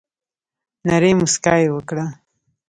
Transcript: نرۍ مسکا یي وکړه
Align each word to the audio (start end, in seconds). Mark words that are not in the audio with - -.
نرۍ 0.87 1.13
مسکا 1.19 1.53
یي 1.61 1.67
وکړه 1.71 2.05